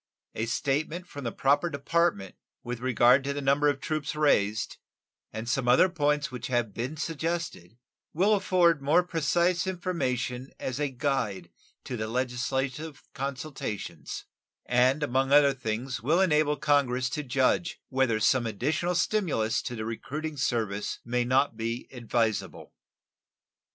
[0.33, 4.77] A statement from the proper department with regard to the number of troops raised,
[5.31, 7.77] and some other points which have been suggested,
[8.11, 11.51] will afford more precise information as a guide
[11.83, 14.25] to the legislative consultations,
[14.65, 19.85] and among other things will enable Congress to judge whether some additional stimulus to the
[19.85, 22.73] recruiting service may not be advisable.